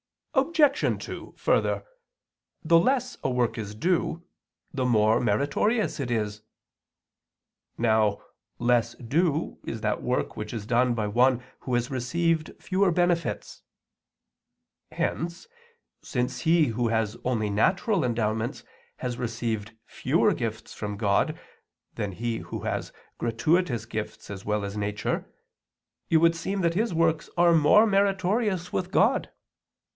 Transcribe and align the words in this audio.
Obj. 0.33 1.05
2: 1.05 1.33
Further, 1.37 1.83
the 2.63 2.79
less 2.79 3.17
a 3.23 3.29
work 3.29 3.57
is 3.59 3.75
due, 3.75 4.23
the 4.73 4.85
more 4.85 5.19
meritorious 5.19 5.99
it 5.99 6.09
is. 6.09 6.41
Now, 7.77 8.23
less 8.57 8.95
due 8.95 9.59
is 9.63 9.81
that 9.81 10.01
work 10.01 10.35
which 10.35 10.53
is 10.53 10.65
done 10.65 10.95
by 10.95 11.05
one 11.05 11.43
who 11.59 11.75
has 11.75 11.91
received 11.91 12.55
fewer 12.59 12.91
benefits. 12.91 13.61
Hence, 14.91 15.47
since 16.01 16.41
he 16.41 16.67
who 16.67 16.87
has 16.87 17.15
only 17.23 17.51
natural 17.51 18.03
endowments 18.03 18.63
has 18.97 19.17
received 19.19 19.73
fewer 19.85 20.33
gifts 20.33 20.73
from 20.73 20.97
God, 20.97 21.39
than 21.93 22.13
he 22.13 22.39
who 22.39 22.61
has 22.61 22.91
gratuitous 23.19 23.85
gifts 23.85 24.31
as 24.31 24.43
well 24.45 24.65
as 24.65 24.75
nature, 24.75 25.31
it 26.09 26.17
would 26.17 26.35
seem 26.35 26.61
that 26.61 26.73
his 26.73 26.91
works 26.93 27.29
are 27.37 27.53
more 27.53 27.85
meritorious 27.85 28.73
with 28.73 28.89
God. 28.89 29.29